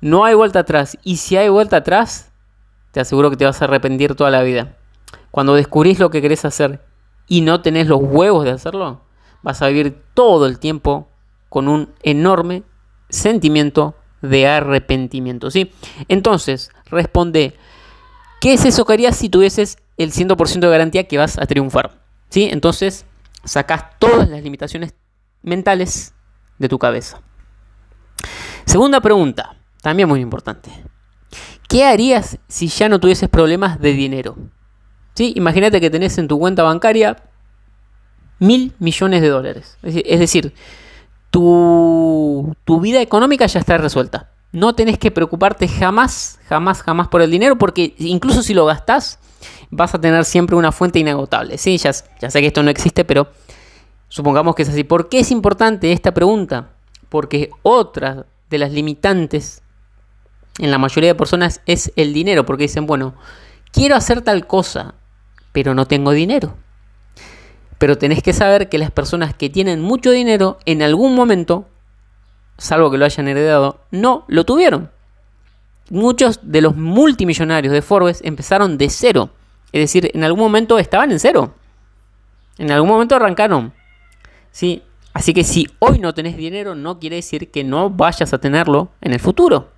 No 0.01 0.25
hay 0.25 0.35
vuelta 0.35 0.59
atrás. 0.59 0.97
Y 1.03 1.17
si 1.17 1.37
hay 1.37 1.49
vuelta 1.49 1.77
atrás, 1.77 2.31
te 2.91 2.99
aseguro 2.99 3.29
que 3.29 3.37
te 3.37 3.45
vas 3.45 3.61
a 3.61 3.65
arrepentir 3.65 4.15
toda 4.15 4.29
la 4.29 4.41
vida. 4.41 4.77
Cuando 5.31 5.55
descubrís 5.55 5.99
lo 5.99 6.09
que 6.09 6.21
querés 6.21 6.45
hacer 6.45 6.81
y 7.27 7.41
no 7.41 7.61
tenés 7.61 7.87
los 7.87 7.99
huevos 8.01 8.45
de 8.45 8.51
hacerlo, 8.51 9.01
vas 9.41 9.61
a 9.61 9.67
vivir 9.67 10.01
todo 10.13 10.45
el 10.45 10.59
tiempo 10.59 11.09
con 11.49 11.67
un 11.67 11.93
enorme 12.03 12.63
sentimiento 13.09 13.95
de 14.21 14.47
arrepentimiento. 14.47 15.51
¿sí? 15.51 15.71
Entonces, 16.07 16.71
responde, 16.85 17.55
¿qué 18.41 18.53
es 18.53 18.65
eso 18.65 18.85
que 18.85 18.93
harías 18.93 19.15
si 19.15 19.29
tuvieses 19.29 19.77
el 19.97 20.11
100% 20.11 20.59
de 20.59 20.69
garantía 20.69 21.07
que 21.07 21.17
vas 21.17 21.37
a 21.37 21.45
triunfar? 21.45 21.99
¿Sí? 22.29 22.49
Entonces, 22.51 23.05
sacas 23.43 23.99
todas 23.99 24.29
las 24.29 24.41
limitaciones 24.43 24.93
mentales 25.41 26.13
de 26.57 26.69
tu 26.69 26.79
cabeza. 26.79 27.21
Segunda 28.65 28.99
pregunta, 28.99 29.54
también 29.85 30.09
muy 30.09 30.19
importante. 30.19 30.71
¿Qué 31.69 31.85
harías 31.85 32.39
si 32.47 32.69
ya 32.69 32.89
no 32.89 32.99
tuvieses 32.99 33.29
problemas 33.29 33.79
de 33.79 33.93
dinero? 33.93 34.35
¿Sí? 35.13 35.31
Imagínate 35.35 35.79
que 35.79 35.91
tenés 35.91 36.17
en 36.17 36.27
tu 36.27 36.39
cuenta 36.39 36.63
bancaria 36.63 37.17
mil 38.39 38.73
millones 38.79 39.21
de 39.21 39.29
dólares. 39.29 39.77
Es 39.83 40.19
decir, 40.19 40.55
tu, 41.29 42.55
tu 42.65 42.81
vida 42.81 42.99
económica 42.99 43.45
ya 43.45 43.59
está 43.59 43.77
resuelta. 43.77 44.31
No 44.51 44.73
tenés 44.73 44.97
que 44.97 45.11
preocuparte 45.11 45.67
jamás, 45.67 46.39
jamás, 46.49 46.81
jamás 46.81 47.07
por 47.07 47.21
el 47.21 47.29
dinero, 47.29 47.59
porque 47.59 47.93
incluso 47.99 48.41
si 48.41 48.55
lo 48.55 48.65
gastás, 48.65 49.19
vas 49.69 49.93
a 49.93 50.01
tener 50.01 50.25
siempre 50.25 50.55
una 50.55 50.71
fuente 50.71 50.97
inagotable. 50.97 51.59
Sí, 51.59 51.77
ya, 51.77 51.91
ya 52.19 52.31
sé 52.31 52.41
que 52.41 52.47
esto 52.47 52.63
no 52.63 52.71
existe, 52.71 53.05
pero 53.05 53.27
supongamos 54.07 54.55
que 54.55 54.63
es 54.63 54.69
así. 54.69 54.83
¿Por 54.83 55.09
qué 55.09 55.19
es 55.19 55.29
importante 55.29 55.91
esta 55.91 56.11
pregunta? 56.11 56.69
Porque 57.07 57.51
otra 57.61 58.25
de 58.49 58.57
las 58.57 58.71
limitantes 58.71 59.61
en 60.59 60.71
la 60.71 60.77
mayoría 60.77 61.09
de 61.09 61.15
personas 61.15 61.61
es 61.65 61.91
el 61.95 62.13
dinero, 62.13 62.45
porque 62.45 62.63
dicen, 62.63 62.85
bueno, 62.85 63.15
quiero 63.71 63.95
hacer 63.95 64.21
tal 64.21 64.47
cosa, 64.47 64.95
pero 65.51 65.73
no 65.73 65.85
tengo 65.85 66.11
dinero. 66.11 66.55
Pero 67.77 67.97
tenés 67.97 68.23
que 68.23 68.33
saber 68.33 68.69
que 68.69 68.77
las 68.77 68.91
personas 68.91 69.33
que 69.33 69.49
tienen 69.49 69.81
mucho 69.81 70.11
dinero 70.11 70.57
en 70.65 70.81
algún 70.81 71.13
momento, 71.13 71.67
salvo 72.57 72.89
que 72.89 72.97
lo 72.97 73.05
hayan 73.05 73.27
heredado, 73.27 73.81
no 73.91 74.23
lo 74.27 74.45
tuvieron. 74.45 74.91
Muchos 75.89 76.39
de 76.41 76.61
los 76.61 76.75
multimillonarios 76.75 77.73
de 77.73 77.81
Forbes 77.81 78.21
empezaron 78.23 78.77
de 78.77 78.89
cero. 78.89 79.29
Es 79.71 79.81
decir, 79.81 80.09
en 80.13 80.23
algún 80.23 80.39
momento 80.39 80.79
estaban 80.79 81.11
en 81.11 81.19
cero. 81.19 81.53
En 82.57 82.71
algún 82.71 82.89
momento 82.89 83.15
arrancaron. 83.15 83.73
¿Sí? 84.51 84.83
Así 85.13 85.33
que 85.33 85.43
si 85.43 85.67
hoy 85.79 85.99
no 85.99 86.13
tenés 86.13 86.37
dinero, 86.37 86.75
no 86.75 86.97
quiere 86.99 87.17
decir 87.17 87.51
que 87.51 87.63
no 87.63 87.89
vayas 87.89 88.33
a 88.33 88.39
tenerlo 88.39 88.89
en 89.01 89.13
el 89.13 89.19
futuro. 89.19 89.74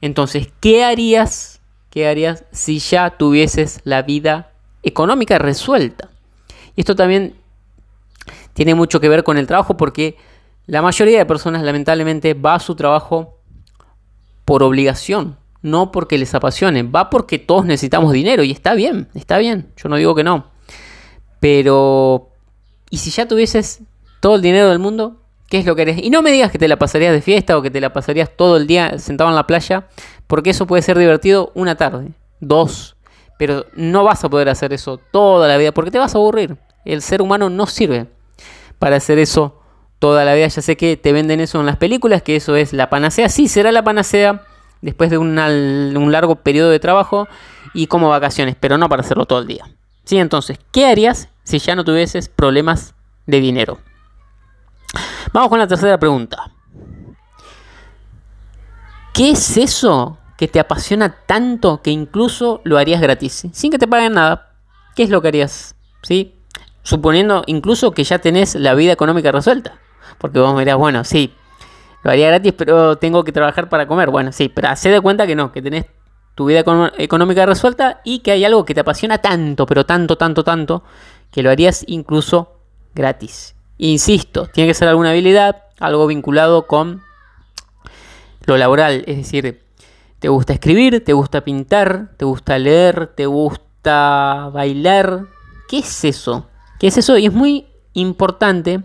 Entonces, 0.00 0.48
¿qué 0.60 0.84
harías? 0.84 1.60
¿Qué 1.90 2.06
harías 2.08 2.44
si 2.52 2.78
ya 2.78 3.16
tuvieses 3.16 3.80
la 3.84 4.02
vida 4.02 4.52
económica 4.82 5.38
resuelta? 5.38 6.10
Y 6.76 6.80
esto 6.80 6.94
también 6.94 7.34
tiene 8.52 8.74
mucho 8.74 9.00
que 9.00 9.08
ver 9.08 9.24
con 9.24 9.38
el 9.38 9.46
trabajo 9.46 9.76
porque 9.76 10.16
la 10.66 10.82
mayoría 10.82 11.18
de 11.18 11.26
personas 11.26 11.62
lamentablemente 11.62 12.34
va 12.34 12.56
a 12.56 12.60
su 12.60 12.74
trabajo 12.74 13.38
por 14.44 14.62
obligación, 14.62 15.36
no 15.62 15.92
porque 15.92 16.18
les 16.18 16.34
apasione, 16.34 16.82
va 16.82 17.10
porque 17.10 17.38
todos 17.38 17.64
necesitamos 17.64 18.12
dinero 18.12 18.42
y 18.42 18.50
está 18.50 18.74
bien, 18.74 19.08
está 19.14 19.38
bien, 19.38 19.72
yo 19.76 19.88
no 19.88 19.96
digo 19.96 20.14
que 20.14 20.24
no. 20.24 20.50
Pero, 21.40 22.30
¿y 22.90 22.98
si 22.98 23.10
ya 23.10 23.26
tuvieses 23.28 23.80
todo 24.20 24.36
el 24.36 24.42
dinero 24.42 24.68
del 24.68 24.78
mundo? 24.78 25.22
¿Qué 25.48 25.58
es 25.58 25.66
lo 25.66 25.74
que 25.74 25.82
eres? 25.82 25.98
Y 26.02 26.10
no 26.10 26.20
me 26.20 26.30
digas 26.30 26.52
que 26.52 26.58
te 26.58 26.68
la 26.68 26.76
pasarías 26.76 27.12
de 27.12 27.22
fiesta 27.22 27.56
o 27.56 27.62
que 27.62 27.70
te 27.70 27.80
la 27.80 27.92
pasarías 27.92 28.30
todo 28.36 28.56
el 28.56 28.66
día 28.66 28.98
sentado 28.98 29.30
en 29.30 29.36
la 29.36 29.46
playa, 29.46 29.88
porque 30.26 30.50
eso 30.50 30.66
puede 30.66 30.82
ser 30.82 30.98
divertido 30.98 31.52
una 31.54 31.76
tarde, 31.76 32.10
dos, 32.40 32.96
pero 33.38 33.64
no 33.74 34.04
vas 34.04 34.22
a 34.24 34.28
poder 34.28 34.48
hacer 34.50 34.72
eso 34.72 34.98
toda 34.98 35.48
la 35.48 35.56
vida 35.56 35.72
porque 35.72 35.90
te 35.90 35.98
vas 35.98 36.14
a 36.14 36.18
aburrir. 36.18 36.58
El 36.84 37.00
ser 37.02 37.22
humano 37.22 37.48
no 37.48 37.66
sirve 37.66 38.08
para 38.78 38.96
hacer 38.96 39.18
eso 39.18 39.60
toda 39.98 40.24
la 40.24 40.34
vida. 40.34 40.48
Ya 40.48 40.62
sé 40.62 40.76
que 40.76 40.96
te 40.96 41.12
venden 41.12 41.40
eso 41.40 41.60
en 41.60 41.66
las 41.66 41.76
películas, 41.76 42.22
que 42.22 42.36
eso 42.36 42.56
es 42.56 42.72
la 42.72 42.90
panacea. 42.90 43.28
Sí, 43.28 43.48
será 43.48 43.72
la 43.72 43.84
panacea 43.84 44.42
después 44.82 45.10
de 45.10 45.18
un 45.18 46.12
largo 46.12 46.36
periodo 46.36 46.70
de 46.70 46.78
trabajo 46.78 47.26
y 47.74 47.86
como 47.86 48.08
vacaciones, 48.08 48.54
pero 48.58 48.76
no 48.76 48.88
para 48.88 49.00
hacerlo 49.00 49.24
todo 49.24 49.40
el 49.40 49.46
día. 49.46 49.64
Sí, 50.04 50.18
entonces, 50.18 50.58
¿qué 50.72 50.86
harías 50.86 51.28
si 51.42 51.58
ya 51.58 51.74
no 51.74 51.84
tuvieses 51.84 52.28
problemas 52.28 52.94
de 53.26 53.40
dinero? 53.40 53.78
Vamos 55.32 55.48
con 55.48 55.58
la 55.58 55.66
tercera 55.66 55.98
pregunta. 55.98 56.50
¿Qué 59.12 59.30
es 59.30 59.56
eso 59.56 60.18
que 60.36 60.48
te 60.48 60.60
apasiona 60.60 61.16
tanto 61.26 61.82
que 61.82 61.90
incluso 61.90 62.60
lo 62.64 62.78
harías 62.78 63.00
gratis, 63.00 63.48
sin 63.52 63.70
que 63.70 63.78
te 63.78 63.88
paguen 63.88 64.14
nada? 64.14 64.52
¿Qué 64.94 65.02
es 65.02 65.10
lo 65.10 65.20
que 65.20 65.28
harías? 65.28 65.74
¿Sí? 66.02 66.36
Suponiendo 66.82 67.42
incluso 67.46 67.90
que 67.90 68.04
ya 68.04 68.18
tenés 68.20 68.54
la 68.54 68.74
vida 68.74 68.92
económica 68.92 69.32
resuelta. 69.32 69.78
Porque 70.18 70.38
vos 70.38 70.54
me 70.54 70.74
bueno, 70.74 71.04
sí, 71.04 71.34
lo 72.02 72.10
haría 72.10 72.28
gratis, 72.28 72.52
pero 72.56 72.96
tengo 72.96 73.24
que 73.24 73.32
trabajar 73.32 73.68
para 73.68 73.86
comer. 73.86 74.10
Bueno, 74.10 74.32
sí, 74.32 74.48
pero 74.48 74.68
hacé 74.68 74.90
de 74.90 75.00
cuenta 75.00 75.26
que 75.26 75.34
no, 75.34 75.52
que 75.52 75.62
tenés 75.62 75.86
tu 76.34 76.46
vida 76.46 76.62
económica 76.98 77.44
resuelta 77.46 78.00
y 78.04 78.20
que 78.20 78.30
hay 78.30 78.44
algo 78.44 78.64
que 78.64 78.72
te 78.72 78.80
apasiona 78.80 79.18
tanto, 79.18 79.66
pero 79.66 79.84
tanto, 79.84 80.16
tanto, 80.16 80.44
tanto, 80.44 80.84
que 81.32 81.42
lo 81.42 81.50
harías 81.50 81.84
incluso 81.88 82.60
gratis. 82.94 83.56
Insisto, 83.78 84.46
tiene 84.46 84.68
que 84.68 84.74
ser 84.74 84.88
alguna 84.88 85.10
habilidad, 85.10 85.64
algo 85.78 86.06
vinculado 86.06 86.66
con 86.66 87.02
lo 88.44 88.56
laboral, 88.56 89.04
es 89.06 89.16
decir, 89.16 89.62
te 90.18 90.28
gusta 90.28 90.52
escribir, 90.52 91.04
te 91.04 91.12
gusta 91.12 91.42
pintar, 91.42 92.10
te 92.16 92.24
gusta 92.24 92.58
leer, 92.58 93.06
te 93.14 93.26
gusta 93.26 94.50
bailar. 94.52 95.26
¿Qué 95.68 95.78
es 95.78 96.04
eso? 96.04 96.48
¿Qué 96.80 96.88
es 96.88 96.98
eso? 96.98 97.16
Y 97.18 97.26
es 97.26 97.32
muy 97.32 97.66
importante 97.92 98.80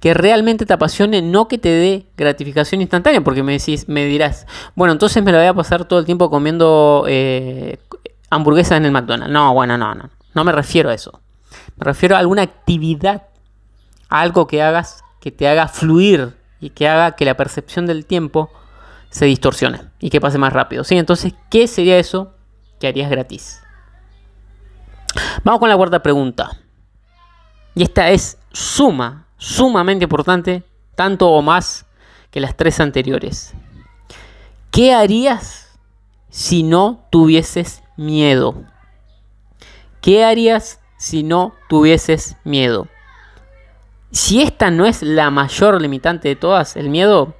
que 0.00 0.14
realmente 0.14 0.64
te 0.64 0.72
apasione, 0.72 1.22
no 1.22 1.48
que 1.48 1.58
te 1.58 1.68
dé 1.68 2.06
gratificación 2.16 2.80
instantánea, 2.80 3.20
porque 3.22 3.42
me 3.42 3.52
decís, 3.52 3.88
me 3.88 4.06
dirás, 4.06 4.46
bueno, 4.74 4.92
entonces 4.92 5.22
me 5.22 5.32
lo 5.32 5.38
voy 5.38 5.46
a 5.46 5.54
pasar 5.54 5.84
todo 5.84 5.98
el 5.98 6.06
tiempo 6.06 6.30
comiendo 6.30 7.04
eh, 7.06 7.78
hamburguesas 8.30 8.78
en 8.78 8.86
el 8.86 8.92
McDonald's. 8.92 9.32
No, 9.32 9.52
bueno, 9.52 9.76
no, 9.76 9.94
no, 9.94 10.08
no 10.34 10.44
me 10.44 10.52
refiero 10.52 10.88
a 10.88 10.94
eso. 10.94 11.20
Me 11.76 11.84
refiero 11.84 12.16
a 12.16 12.20
alguna 12.20 12.42
actividad, 12.42 13.24
algo 14.10 14.46
que 14.46 14.62
hagas, 14.62 15.04
que 15.20 15.30
te 15.30 15.48
haga 15.48 15.68
fluir 15.68 16.36
y 16.60 16.70
que 16.70 16.88
haga 16.88 17.12
que 17.12 17.24
la 17.24 17.36
percepción 17.36 17.86
del 17.86 18.04
tiempo 18.04 18.50
se 19.08 19.24
distorsione 19.24 19.82
y 19.98 20.10
que 20.10 20.20
pase 20.20 20.38
más 20.38 20.52
rápido. 20.52 20.84
¿sí? 20.84 20.98
Entonces, 20.98 21.34
¿qué 21.48 21.66
sería 21.66 21.98
eso 21.98 22.34
que 22.78 22.88
harías 22.88 23.10
gratis? 23.10 23.62
Vamos 25.44 25.60
con 25.60 25.68
la 25.68 25.76
cuarta 25.76 26.02
pregunta. 26.02 26.50
Y 27.74 27.82
esta 27.82 28.10
es 28.10 28.38
suma 28.52 29.26
sumamente 29.36 30.04
importante, 30.04 30.64
tanto 30.94 31.30
o 31.30 31.40
más 31.40 31.86
que 32.30 32.40
las 32.40 32.56
tres 32.56 32.80
anteriores. 32.80 33.54
¿Qué 34.70 34.92
harías 34.92 35.78
si 36.28 36.62
no 36.62 37.06
tuvieses 37.10 37.82
miedo? 37.96 38.64
¿Qué 40.00 40.24
harías 40.24 40.80
si 40.96 41.22
no 41.22 41.54
tuvieses 41.68 42.36
miedo? 42.44 42.88
Si 44.10 44.42
esta 44.42 44.70
no 44.70 44.86
es 44.86 45.02
la 45.02 45.30
mayor 45.30 45.80
limitante 45.80 46.28
de 46.28 46.36
todas, 46.36 46.76
el 46.76 46.88
miedo 46.88 47.36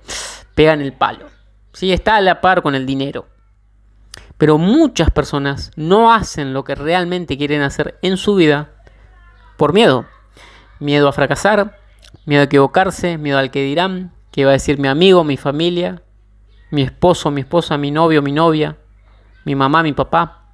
pega 0.54 0.72
en 0.72 0.80
el 0.80 0.92
palo. 0.92 1.26
Si 1.72 1.92
está 1.92 2.16
a 2.16 2.20
la 2.20 2.40
par 2.40 2.62
con 2.62 2.74
el 2.74 2.86
dinero. 2.86 3.28
Pero 4.38 4.56
muchas 4.58 5.10
personas 5.10 5.70
no 5.76 6.12
hacen 6.12 6.52
lo 6.52 6.64
que 6.64 6.74
realmente 6.74 7.36
quieren 7.36 7.62
hacer 7.62 7.98
en 8.02 8.16
su 8.16 8.34
vida 8.34 8.70
por 9.56 9.72
miedo. 9.72 10.06
Miedo 10.78 11.08
a 11.08 11.12
fracasar, 11.12 11.76
Miedo 12.26 12.42
a 12.42 12.44
equivocarse, 12.44 13.18
miedo 13.18 13.38
al 13.38 13.50
que 13.50 13.62
dirán, 13.62 14.12
que 14.30 14.44
va 14.44 14.50
a 14.50 14.52
decir 14.52 14.78
mi 14.78 14.88
amigo, 14.88 15.24
mi 15.24 15.36
familia, 15.36 16.02
mi 16.70 16.82
esposo, 16.82 17.30
mi 17.30 17.40
esposa, 17.40 17.78
mi 17.78 17.90
novio, 17.90 18.22
mi 18.22 18.32
novia, 18.32 18.76
mi 19.44 19.54
mamá, 19.54 19.82
mi 19.82 19.92
papá. 19.92 20.52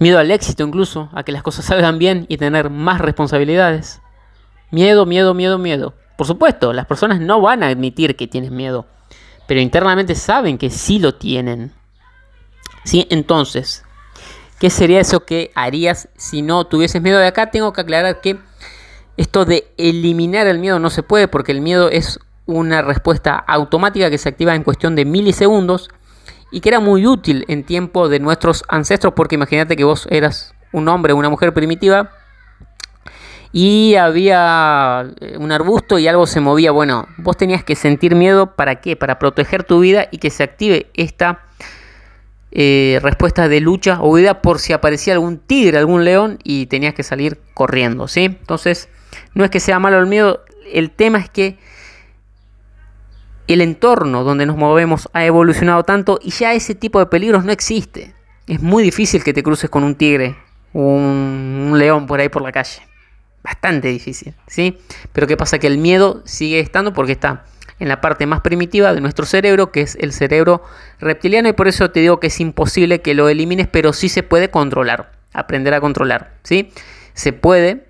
Miedo 0.00 0.18
al 0.18 0.30
éxito 0.30 0.64
incluso, 0.64 1.10
a 1.12 1.22
que 1.22 1.32
las 1.32 1.42
cosas 1.42 1.66
salgan 1.66 1.98
bien 1.98 2.26
y 2.28 2.38
tener 2.38 2.70
más 2.70 3.00
responsabilidades. 3.00 4.00
Miedo, 4.74 5.06
miedo, 5.06 5.34
miedo, 5.34 5.56
miedo. 5.56 5.94
Por 6.16 6.26
supuesto, 6.26 6.72
las 6.72 6.86
personas 6.86 7.20
no 7.20 7.40
van 7.40 7.62
a 7.62 7.68
admitir 7.68 8.16
que 8.16 8.26
tienes 8.26 8.50
miedo, 8.50 8.86
pero 9.46 9.60
internamente 9.60 10.16
saben 10.16 10.58
que 10.58 10.68
sí 10.68 10.98
lo 10.98 11.14
tienen. 11.14 11.72
¿Sí? 12.82 13.06
Entonces, 13.08 13.84
¿qué 14.58 14.70
sería 14.70 14.98
eso 14.98 15.24
que 15.24 15.52
harías 15.54 16.08
si 16.16 16.42
no 16.42 16.64
tuvieses 16.64 17.00
miedo? 17.00 17.20
De 17.20 17.28
acá 17.28 17.52
tengo 17.52 17.72
que 17.72 17.82
aclarar 17.82 18.20
que 18.20 18.40
esto 19.16 19.44
de 19.44 19.72
eliminar 19.76 20.48
el 20.48 20.58
miedo 20.58 20.80
no 20.80 20.90
se 20.90 21.04
puede 21.04 21.28
porque 21.28 21.52
el 21.52 21.60
miedo 21.60 21.88
es 21.88 22.18
una 22.44 22.82
respuesta 22.82 23.36
automática 23.36 24.10
que 24.10 24.18
se 24.18 24.28
activa 24.28 24.56
en 24.56 24.64
cuestión 24.64 24.96
de 24.96 25.04
milisegundos 25.04 25.88
y 26.50 26.60
que 26.60 26.70
era 26.70 26.80
muy 26.80 27.06
útil 27.06 27.44
en 27.46 27.62
tiempo 27.62 28.08
de 28.08 28.18
nuestros 28.18 28.64
ancestros 28.66 29.14
porque 29.14 29.36
imagínate 29.36 29.76
que 29.76 29.84
vos 29.84 30.08
eras 30.10 30.52
un 30.72 30.88
hombre 30.88 31.12
o 31.12 31.16
una 31.16 31.30
mujer 31.30 31.54
primitiva 31.54 32.10
y 33.56 33.94
había 33.94 35.12
eh, 35.20 35.36
un 35.38 35.52
arbusto 35.52 36.00
y 36.00 36.08
algo 36.08 36.26
se 36.26 36.40
movía. 36.40 36.72
Bueno, 36.72 37.06
vos 37.18 37.36
tenías 37.36 37.62
que 37.62 37.76
sentir 37.76 38.16
miedo 38.16 38.56
para 38.56 38.80
qué? 38.80 38.96
Para 38.96 39.20
proteger 39.20 39.62
tu 39.62 39.78
vida 39.78 40.08
y 40.10 40.18
que 40.18 40.30
se 40.30 40.42
active 40.42 40.90
esta 40.94 41.44
eh, 42.50 42.98
respuesta 43.00 43.46
de 43.48 43.60
lucha 43.60 43.98
o 44.00 44.12
vida 44.12 44.42
por 44.42 44.58
si 44.58 44.72
aparecía 44.72 45.12
algún 45.12 45.38
tigre, 45.38 45.78
algún 45.78 46.04
león 46.04 46.40
y 46.42 46.66
tenías 46.66 46.94
que 46.94 47.04
salir 47.04 47.38
corriendo, 47.54 48.08
¿sí? 48.08 48.24
Entonces 48.24 48.88
no 49.34 49.44
es 49.44 49.50
que 49.50 49.60
sea 49.60 49.78
malo 49.78 50.00
el 50.00 50.06
miedo, 50.06 50.42
el 50.72 50.90
tema 50.90 51.18
es 51.18 51.30
que 51.30 51.56
el 53.46 53.60
entorno 53.60 54.24
donde 54.24 54.46
nos 54.46 54.56
movemos 54.56 55.08
ha 55.12 55.24
evolucionado 55.26 55.84
tanto 55.84 56.18
y 56.20 56.30
ya 56.30 56.54
ese 56.54 56.74
tipo 56.74 56.98
de 56.98 57.06
peligros 57.06 57.44
no 57.44 57.52
existe. 57.52 58.16
Es 58.48 58.60
muy 58.60 58.82
difícil 58.82 59.22
que 59.22 59.32
te 59.32 59.44
cruces 59.44 59.70
con 59.70 59.84
un 59.84 59.94
tigre 59.94 60.34
o 60.72 60.80
un, 60.80 61.74
león 61.78 62.08
por 62.08 62.18
ahí 62.18 62.28
por 62.28 62.42
la 62.42 62.50
calle. 62.50 62.82
Bastante 63.44 63.88
difícil, 63.88 64.34
¿sí? 64.46 64.78
Pero 65.12 65.26
¿qué 65.26 65.36
pasa? 65.36 65.58
Que 65.58 65.66
el 65.66 65.76
miedo 65.76 66.22
sigue 66.24 66.60
estando 66.60 66.94
porque 66.94 67.12
está 67.12 67.44
en 67.78 67.88
la 67.88 68.00
parte 68.00 68.24
más 68.24 68.40
primitiva 68.40 68.94
de 68.94 69.02
nuestro 69.02 69.26
cerebro, 69.26 69.70
que 69.70 69.82
es 69.82 69.96
el 70.00 70.14
cerebro 70.14 70.62
reptiliano, 70.98 71.50
y 71.50 71.52
por 71.52 71.68
eso 71.68 71.90
te 71.90 72.00
digo 72.00 72.20
que 72.20 72.28
es 72.28 72.40
imposible 72.40 73.02
que 73.02 73.12
lo 73.12 73.28
elimines, 73.28 73.68
pero 73.68 73.92
sí 73.92 74.08
se 74.08 74.22
puede 74.22 74.50
controlar, 74.50 75.12
aprender 75.34 75.74
a 75.74 75.82
controlar, 75.82 76.32
¿sí? 76.42 76.72
Se 77.12 77.34
puede, 77.34 77.86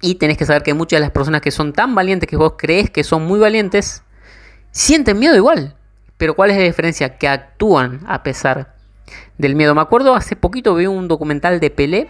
y 0.00 0.14
tenés 0.14 0.38
que 0.38 0.46
saber 0.46 0.62
que 0.62 0.72
muchas 0.72 1.00
de 1.00 1.02
las 1.02 1.10
personas 1.10 1.42
que 1.42 1.50
son 1.50 1.74
tan 1.74 1.94
valientes 1.94 2.26
que 2.26 2.36
vos 2.36 2.54
crees 2.56 2.88
que 2.88 3.04
son 3.04 3.26
muy 3.26 3.38
valientes, 3.38 4.04
sienten 4.70 5.18
miedo 5.18 5.36
igual. 5.36 5.76
Pero 6.16 6.34
¿cuál 6.34 6.50
es 6.50 6.56
la 6.56 6.62
diferencia? 6.62 7.18
Que 7.18 7.28
actúan 7.28 8.00
a 8.06 8.22
pesar 8.22 8.74
del 9.36 9.54
miedo. 9.54 9.74
Me 9.74 9.82
acuerdo 9.82 10.14
hace 10.14 10.34
poquito 10.34 10.74
vi 10.74 10.86
un 10.86 11.08
documental 11.08 11.60
de 11.60 11.68
Pelé 11.68 12.08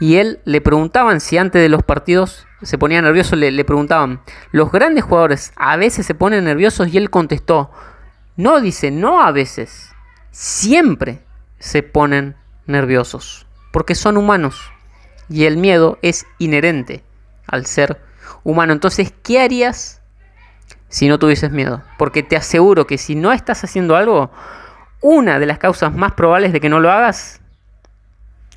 y 0.00 0.16
él 0.16 0.40
le 0.44 0.60
preguntaban 0.60 1.20
si 1.20 1.38
antes 1.38 1.60
de 1.60 1.68
los 1.68 1.82
partidos 1.82 2.46
se 2.62 2.78
ponía 2.78 3.02
nervioso, 3.02 3.36
le, 3.36 3.50
le 3.50 3.64
preguntaban, 3.64 4.20
los 4.52 4.70
grandes 4.70 5.04
jugadores 5.04 5.52
a 5.56 5.76
veces 5.76 6.06
se 6.06 6.14
ponen 6.14 6.44
nerviosos 6.44 6.88
y 6.88 6.98
él 6.98 7.10
contestó, 7.10 7.70
no 8.36 8.60
dice, 8.60 8.90
no 8.90 9.22
a 9.22 9.32
veces, 9.32 9.92
siempre 10.30 11.22
se 11.58 11.82
ponen 11.82 12.36
nerviosos. 12.66 13.46
porque 13.72 13.94
son 13.94 14.16
humanos 14.16 14.72
y 15.28 15.44
el 15.44 15.56
miedo 15.58 15.98
es 16.00 16.26
inherente 16.38 17.04
al 17.46 17.66
ser 17.66 18.00
humano. 18.44 18.72
Entonces, 18.72 19.12
¿qué 19.22 19.40
harías 19.40 20.00
si 20.88 21.08
no 21.08 21.18
tuvieses 21.18 21.50
miedo? 21.50 21.82
Porque 21.98 22.22
te 22.22 22.36
aseguro 22.36 22.86
que 22.86 22.96
si 22.96 23.14
no 23.14 23.32
estás 23.32 23.62
haciendo 23.64 23.94
algo, 23.94 24.30
una 25.00 25.38
de 25.38 25.46
las 25.46 25.58
causas 25.58 25.94
más 25.94 26.12
probables 26.12 26.52
de 26.52 26.60
que 26.60 26.68
no 26.68 26.80
lo 26.80 26.90
hagas 26.90 27.40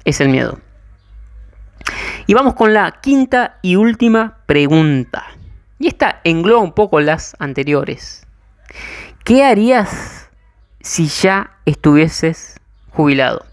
es 0.06 0.22
el 0.22 0.30
miedo. 0.30 0.60
Y 2.32 2.34
vamos 2.34 2.54
con 2.54 2.74
la 2.74 2.90
quinta 3.02 3.58
y 3.62 3.76
última 3.76 4.38
pregunta. 4.46 5.26
Y 5.80 5.88
esta 5.88 6.22
engloba 6.24 6.62
un 6.62 6.72
poco 6.72 7.02
las 7.02 7.36
anteriores. 7.40 8.26
¿Qué 9.26 9.44
harías 9.44 10.30
si 10.80 11.08
ya 11.08 11.52
estuvieses 11.66 12.62
jubilado? 12.92 13.46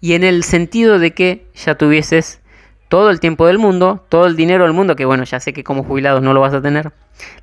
Y 0.00 0.14
en 0.14 0.24
el 0.24 0.42
sentido 0.42 0.98
de 0.98 1.14
que 1.14 1.46
ya 1.54 1.76
tuvieses 1.76 2.40
todo 2.88 3.10
el 3.10 3.20
tiempo 3.20 3.46
del 3.46 3.58
mundo, 3.58 4.04
todo 4.08 4.26
el 4.26 4.34
dinero 4.34 4.64
del 4.64 4.72
mundo, 4.72 4.96
que 4.96 5.04
bueno, 5.04 5.22
ya 5.22 5.38
sé 5.38 5.52
que 5.52 5.62
como 5.62 5.84
jubilado 5.84 6.20
no 6.20 6.32
lo 6.32 6.40
vas 6.40 6.52
a 6.52 6.60
tener, 6.60 6.90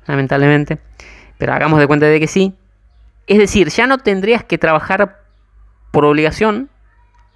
lamentablemente, 0.06 0.80
pero 1.38 1.54
hagamos 1.54 1.80
de 1.80 1.86
cuenta 1.86 2.04
de 2.04 2.20
que 2.20 2.26
sí. 2.26 2.52
Es 3.26 3.38
decir, 3.38 3.70
ya 3.70 3.86
no 3.86 3.96
tendrías 3.96 4.44
que 4.44 4.58
trabajar 4.58 5.22
por 5.92 6.04
obligación, 6.04 6.68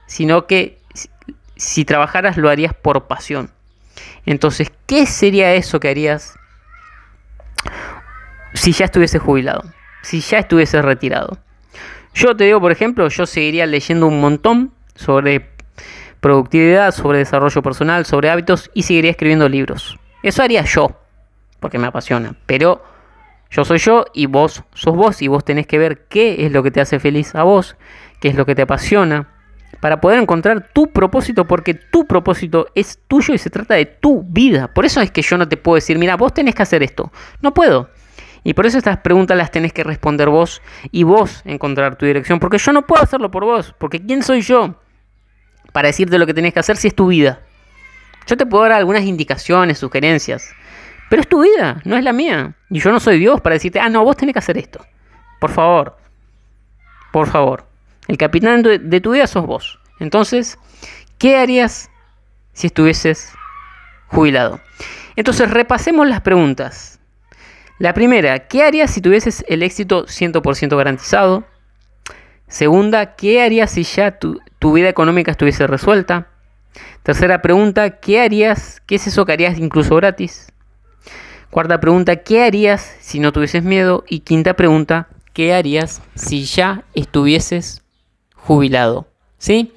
sino 0.07 0.47
que 0.47 0.79
si 1.59 1.85
trabajaras 1.85 2.39
lo 2.39 2.49
harías 2.49 2.73
por 2.73 3.07
pasión. 3.07 3.51
Entonces, 4.25 4.73
¿qué 4.87 5.05
sería 5.05 5.53
eso 5.55 5.81
que 5.81 5.89
harías 5.89 6.39
si 8.55 8.73
ya 8.73 8.87
estuviese 8.87 9.19
jubilado? 9.19 9.65
Si 10.03 10.21
ya 10.21 10.39
estuviese 10.39 10.81
retirado. 10.81 11.39
Yo 12.15 12.35
te 12.37 12.45
digo, 12.45 12.61
por 12.61 12.73
ejemplo, 12.73 13.09
yo 13.09 13.27
seguiría 13.27 13.67
leyendo 13.67 14.07
un 14.07 14.21
montón 14.21 14.73
sobre 14.95 15.51
productividad, 16.21 16.93
sobre 16.93 17.19
desarrollo 17.19 17.63
personal, 17.63 18.07
sobre 18.07 18.31
hábitos 18.31 18.71
y 18.73 18.85
seguiría 18.85 19.11
escribiendo 19.11 19.49
libros. 19.49 19.99
Eso 20.23 20.43
haría 20.43 20.65
yo, 20.65 21.01
porque 21.61 21.79
me 21.79 21.89
apasiona. 21.89 22.37
Pero 22.47 22.85
yo 23.51 23.65
soy 23.65 23.79
yo 23.79 24.07
y 24.15 24.27
vos 24.27 24.63
sos 24.75 24.95
vos 24.95 25.23
y 25.23 25.29
vos 25.29 25.45
tenés 25.45 25.67
que 25.67 25.79
ver 25.79 26.07
qué 26.09 26.47
es 26.47 26.53
lo 26.53 26.63
que 26.63 26.71
te 26.71 26.81
hace 26.81 26.99
feliz 26.99 27.35
a 27.35 27.43
vos, 27.43 27.77
qué 28.21 28.29
es 28.29 28.35
lo 28.35 28.47
que 28.47 28.55
te 28.55 28.63
apasiona, 28.63 29.29
para 29.81 30.01
poder 30.01 30.21
encontrar 30.21 30.69
tu 30.73 30.89
propósito, 30.89 31.47
porque 31.47 31.75
tu 31.75 32.07
propósito 32.07 32.67
es 32.75 32.99
tuyo 33.09 33.35
y 33.35 33.39
se 33.39 33.51
trata 33.51 33.75
de 33.75 33.87
tu 33.87 34.23
vida. 34.23 34.69
Por 34.69 34.85
eso 34.85 35.01
es 35.01 35.11
que 35.11 35.23
yo 35.23 35.39
no 35.39 35.49
te 35.49 35.57
puedo 35.57 35.77
decir, 35.77 35.99
mira, 35.99 36.17
vos 36.17 36.35
tenés 36.35 36.55
que 36.55 36.63
hacer 36.63 36.83
esto. 36.83 37.13
No 37.41 37.55
puedo. 37.55 37.91
Y 38.45 38.55
por 38.55 38.67
eso 38.67 38.79
estas 38.79 38.99
preguntas 38.99 39.37
las 39.37 39.51
tenés 39.51 39.73
que 39.73 39.85
responder 39.85 40.29
vos 40.29 40.63
y 40.91 41.03
vos 41.03 41.43
encontrar 41.45 41.97
tu 41.97 42.07
dirección, 42.07 42.39
porque 42.39 42.59
yo 42.59 42.73
no 42.73 42.87
puedo 42.87 43.03
hacerlo 43.03 43.31
por 43.31 43.45
vos, 43.45 43.75
porque 43.79 44.01
¿quién 44.01 44.23
soy 44.23 44.41
yo? 44.41 44.77
para 45.73 45.89
decirte 45.89 46.19
lo 46.19 46.27
que 46.27 46.35
tenés 46.35 46.53
que 46.53 46.61
hacer 46.61 46.77
si 46.77 46.89
es 46.89 46.95
tu 46.95 47.09
vida. 47.09 47.41
Yo 48.27 48.37
te 48.37 48.47
puedo 48.47 48.65
dar 48.65 48.73
algunas 48.73 49.05
indicaciones, 49.05 49.79
sugerencias, 49.79 50.53
pero 51.09 51.23
es 51.23 51.29
tu 51.29 51.43
vida, 51.43 51.81
no 51.85 51.97
es 51.97 52.05
la 52.05 52.13
mía. 52.13 52.55
Y 52.69 52.81
yo 52.81 52.91
no 52.91 53.01
soy 53.01 53.19
Dios 53.19 53.41
para 53.41 53.55
decirte, 53.55 53.81
ah, 53.81 53.89
no, 53.89 54.05
vos 54.05 54.17
tenés 54.17 54.33
que 54.33 54.41
hacer 54.41 54.59
esto. 54.59 54.85
Por 55.41 55.51
favor, 55.51 55.97
por 57.13 57.29
favor. 57.29 57.68
El 58.09 58.17
capitán 58.17 58.63
de 58.63 59.01
tu 59.01 59.13
vida 59.13 59.27
sos 59.27 59.47
vos. 59.47 59.79
Entonces, 60.01 60.59
¿qué 61.19 61.37
harías 61.37 61.91
si 62.55 62.67
estuvieses 62.67 63.33
jubilado? 64.09 64.61
Entonces, 65.15 65.51
repasemos 65.51 66.09
las 66.09 66.23
preguntas. 66.23 67.01
La 67.79 67.95
primera, 67.95 68.49
¿qué 68.49 68.65
harías 68.65 68.91
si 68.91 69.01
tuvieses 69.01 69.45
el 69.47 69.63
éxito 69.63 70.07
100% 70.07 70.77
garantizado? 70.77 71.45
Segunda, 72.49 73.15
¿qué 73.15 73.43
harías 73.43 73.73
si 73.73 73.83
ya 73.85 74.19
tu, 74.19 74.41
tu 74.59 74.73
vida 74.73 74.89
económica 74.89 75.31
estuviese 75.31 75.67
resuelta? 75.67 76.29
Tercera 77.03 77.43
pregunta, 77.43 78.01
¿qué 78.01 78.21
harías? 78.21 78.83
¿Qué 78.87 78.95
es 78.95 79.07
eso 79.07 79.27
que 79.27 79.33
harías 79.33 79.59
incluso 79.59 79.95
gratis? 79.97 80.53
Cuarta 81.51 81.79
pregunta, 81.79 82.17
¿qué 82.17 82.43
harías 82.43 82.97
si 83.01 83.21
no 83.21 83.33
tuvieses 83.33 83.63
miedo? 83.63 84.05
Y 84.09 84.21
quinta 84.21 84.55
pregunta, 84.55 85.09
¿qué 85.33 85.55
harías 85.55 86.03
si 86.15 86.45
ya 86.45 86.85
estuvieses 86.95 87.83
jubilado? 88.49 89.07
¿Sí? 89.37 89.75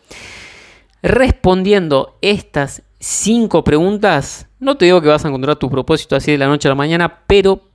Respondiendo 1.04 2.18
estas 2.22 2.84
cinco 3.00 3.66
preguntas, 3.66 4.48
no 4.60 4.78
te 4.78 4.86
digo 4.86 5.02
que 5.02 5.10
vas 5.10 5.26
a 5.26 5.28
encontrar 5.28 5.58
tu 5.58 5.70
propósito 5.70 6.16
así 6.16 6.32
de 6.32 6.38
la 6.38 6.48
noche 6.48 6.70
a 6.70 6.72
la 6.72 6.76
mañana, 6.76 7.24
pero 7.28 7.70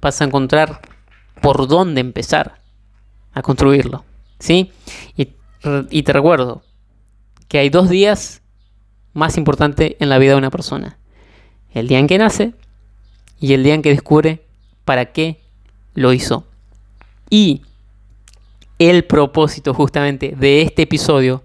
vas 0.00 0.20
a 0.20 0.24
encontrar 0.24 0.80
por 1.40 1.68
dónde 1.68 2.00
empezar 2.00 2.60
a 3.32 3.42
construirlo. 3.42 4.04
¿Sí? 4.40 4.72
Y, 5.16 5.28
y 5.90 6.02
te 6.02 6.12
recuerdo 6.12 6.64
que 7.46 7.58
hay 7.58 7.70
dos 7.70 7.88
días 7.88 8.42
más 9.12 9.36
importantes 9.36 9.94
en 10.00 10.08
la 10.08 10.18
vida 10.18 10.32
de 10.32 10.38
una 10.38 10.50
persona. 10.50 10.98
El 11.70 11.86
día 11.86 12.00
en 12.00 12.08
que 12.08 12.18
nace 12.18 12.54
y 13.38 13.52
el 13.52 13.62
día 13.62 13.74
en 13.74 13.82
que 13.82 13.90
descubre 13.90 14.44
para 14.84 15.12
qué 15.12 15.40
lo 15.94 16.12
hizo. 16.12 16.44
Y 17.30 17.62
el 18.90 19.04
propósito 19.04 19.74
justamente 19.74 20.34
de 20.36 20.62
este 20.62 20.82
episodio 20.82 21.44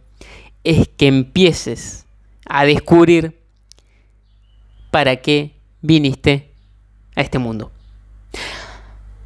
es 0.63 0.88
que 0.88 1.08
empieces 1.08 2.06
a 2.47 2.65
descubrir 2.65 3.39
para 4.89 5.17
qué 5.17 5.56
viniste 5.82 6.52
a 7.15 7.21
este 7.21 7.38
mundo. 7.38 7.71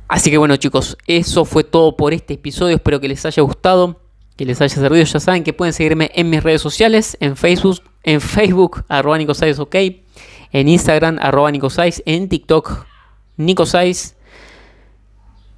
Así 0.10 0.30
que 0.30 0.38
bueno 0.38 0.58
chicos, 0.58 0.98
eso 1.08 1.46
fue 1.46 1.64
todo 1.64 1.96
por 1.96 2.14
este 2.14 2.34
episodio. 2.34 2.76
Espero 2.76 3.00
que 3.00 3.08
les 3.08 3.26
haya 3.26 3.44
gustado, 3.44 4.02
que 4.36 4.44
les 4.46 4.60
haya 4.60 4.76
servido. 4.76 5.06
Ya 5.06 5.20
saben 5.22 5.46
que 5.46 5.54
pueden 5.54 5.74
seguirme 5.74 6.12
en 6.14 6.30
mis 6.30 6.44
redes 6.44 6.62
sociales, 6.62 7.16
en 7.22 7.38
Facebook, 7.38 7.82
en 8.04 8.20
Facebook, 8.20 8.84
arroba 8.90 9.18
ok, 9.60 9.76
en 10.52 10.68
Instagram, 10.68 11.18
arroba 11.22 11.50
Nicosais, 11.50 12.04
en 12.06 12.28
TikTok, 12.28 12.86
Nicosais, 13.38 14.18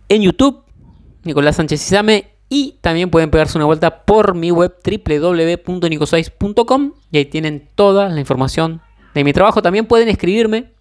en 0.08 0.22
YouTube, 0.22 0.64
Nicolás 1.24 1.56
Sánchez 1.56 1.82
Izame, 1.88 2.33
y 2.50 2.78
también 2.82 3.10
pueden 3.10 3.32
pegarse 3.32 3.58
una 3.58 3.66
vuelta 3.66 4.06
por 4.06 4.36
mi 4.36 4.52
web 4.52 4.76
www.nicosais.com 4.84 6.94
y 7.12 7.18
ahí 7.18 7.26
tienen 7.26 7.68
toda 7.76 8.10
la 8.10 8.20
información 8.20 8.82
de 9.14 9.24
mi 9.24 9.34
trabajo. 9.34 9.62
También 9.62 9.86
pueden 9.86 10.10
escribirme 10.10 10.72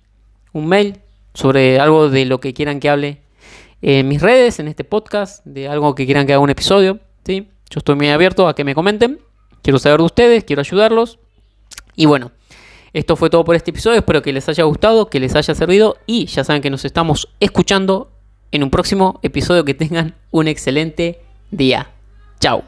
un 0.52 0.66
mail 0.66 1.00
sobre 1.34 1.80
algo 1.80 2.08
de 2.08 2.24
lo 2.24 2.40
que 2.40 2.54
quieran 2.54 2.80
que 2.80 2.90
hable 2.90 3.22
en 3.80 4.06
mis 4.06 4.22
redes, 4.22 4.60
en 4.60 4.68
este 4.68 4.84
podcast, 4.84 5.44
de 5.44 5.68
algo 5.68 5.94
que 5.94 6.04
quieran 6.04 6.26
que 6.26 6.32
haga 6.32 6.40
un 6.40 6.50
episodio. 6.50 7.00
¿sí? 7.24 7.48
Yo 7.70 7.78
estoy 7.78 7.96
muy 7.96 8.10
abierto 8.10 8.48
a 8.48 8.54
que 8.54 8.64
me 8.64 8.74
comenten. 8.74 9.20
Quiero 9.62 9.78
saber 9.78 9.98
de 9.98 10.04
ustedes, 10.04 10.44
quiero 10.44 10.60
ayudarlos. 10.60 11.18
Y 11.96 12.06
bueno, 12.06 12.32
esto 12.92 13.16
fue 13.16 13.30
todo 13.30 13.44
por 13.44 13.56
este 13.56 13.70
episodio. 13.70 13.98
Espero 13.98 14.22
que 14.22 14.32
les 14.32 14.48
haya 14.48 14.64
gustado, 14.64 15.08
que 15.08 15.20
les 15.20 15.34
haya 15.34 15.54
servido. 15.54 15.96
Y 16.06 16.26
ya 16.26 16.44
saben 16.44 16.62
que 16.62 16.70
nos 16.70 16.84
estamos 16.84 17.28
escuchando 17.40 18.12
en 18.50 18.62
un 18.62 18.70
próximo 18.70 19.18
episodio. 19.22 19.64
Que 19.64 19.74
tengan 19.74 20.16
un 20.30 20.48
excelente 20.48 21.21
día. 21.52 21.86
Chao. 22.40 22.64